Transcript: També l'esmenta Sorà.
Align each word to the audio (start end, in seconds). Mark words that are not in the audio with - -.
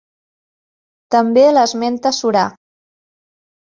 També 1.17 1.45
l'esmenta 1.59 2.17
Sorà. 2.25 2.51